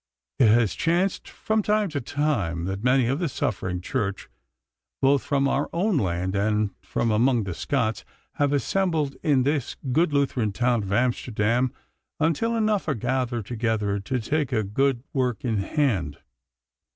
[0.39, 4.29] 'It has chanced from time to time that many of the suffering Church,
[4.99, 8.03] both from our own land and from among the Scots,
[8.37, 11.71] have assembled in this good Lutheran town of Amsterdam,
[12.19, 16.17] until enough are gathered together to take a good work in hand.